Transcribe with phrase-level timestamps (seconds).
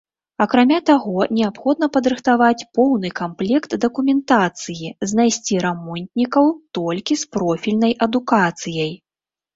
[0.43, 6.45] Акрамя таго, неабходна падрыхтаваць поўны камплект дакументацыі, знайсці рамонтнікаў
[6.79, 8.93] толькі з профільнай адукацыяй.